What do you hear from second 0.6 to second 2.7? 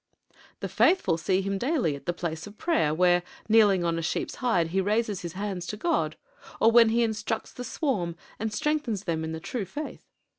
"The faithful see him daily at the place of